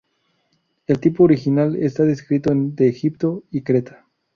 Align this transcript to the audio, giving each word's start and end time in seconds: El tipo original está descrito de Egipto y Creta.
El 0.87 0.99
tipo 0.99 1.25
original 1.25 1.75
está 1.75 2.01
descrito 2.05 2.51
de 2.55 2.87
Egipto 2.87 3.43
y 3.51 3.61
Creta. 3.61 4.07